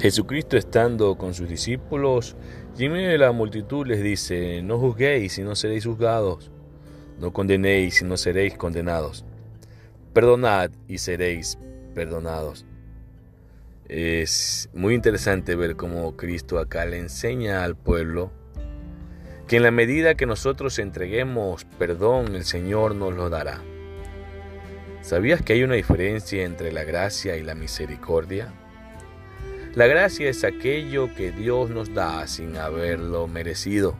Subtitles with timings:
[0.00, 2.34] Jesucristo estando con sus discípulos
[2.78, 6.50] y en medio de la multitud les dice, no juzguéis y no seréis juzgados,
[7.18, 9.26] no condenéis y no seréis condenados,
[10.14, 11.58] perdonad y seréis
[11.94, 12.64] perdonados.
[13.88, 18.32] Es muy interesante ver cómo Cristo acá le enseña al pueblo
[19.48, 23.60] que en la medida que nosotros entreguemos perdón, el Señor nos lo dará.
[25.02, 28.54] ¿Sabías que hay una diferencia entre la gracia y la misericordia?
[29.74, 33.94] La gracia es aquello que Dios nos da sin haberlo merecido.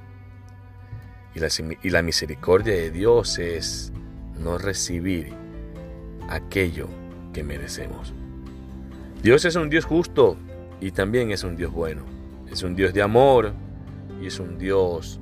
[1.32, 3.92] Y la, misericordia de Dios es
[4.36, 5.32] no recibir
[6.28, 6.88] aquello
[7.32, 8.12] que merecemos.
[9.22, 10.36] Dios es un Dios justo
[10.80, 12.02] y también es un Dios bueno.
[12.50, 13.52] Es un Dios de amor
[14.20, 15.20] y es un Dios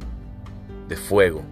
[0.89, 1.43] de fuego.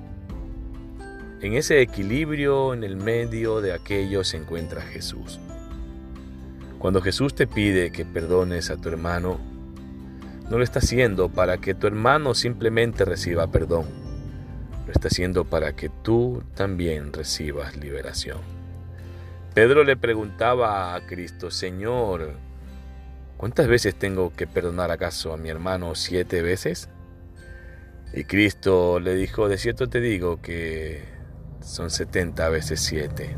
[1.43, 5.39] En ese equilibrio en el medio de aquello se encuentra Jesús.
[6.87, 9.41] Cuando Jesús te pide que perdones a tu hermano,
[10.49, 13.87] no lo está haciendo para que tu hermano simplemente reciba perdón.
[14.87, 18.39] Lo está haciendo para que tú también recibas liberación.
[19.53, 22.35] Pedro le preguntaba a Cristo, Señor,
[23.37, 25.97] ¿cuántas veces tengo que perdonar acaso a mi hermano?
[25.97, 26.89] ¿Siete veces?
[28.15, 31.03] Y Cristo le dijo, de cierto te digo que
[31.63, 33.37] son setenta veces siete.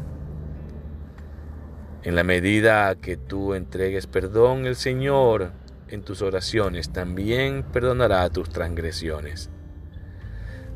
[2.03, 5.53] En la medida que tú entregues perdón, el Señor
[5.89, 9.51] en tus oraciones también perdonará tus transgresiones.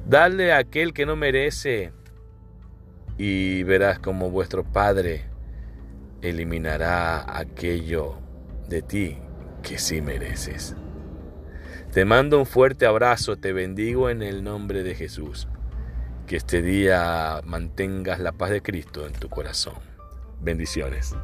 [0.06, 1.92] Dale a aquel que no merece
[3.18, 5.26] y verás como vuestro Padre
[6.22, 8.18] eliminará aquello
[8.68, 9.18] de ti
[9.62, 10.74] que sí mereces.
[11.92, 15.46] Te mando un fuerte abrazo, te bendigo en el nombre de Jesús.
[16.26, 19.91] Que este día mantengas la paz de Cristo en tu corazón.
[20.42, 21.14] Bendiciones.